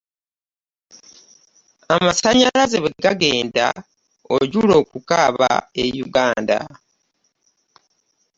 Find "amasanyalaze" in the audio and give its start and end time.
1.95-2.77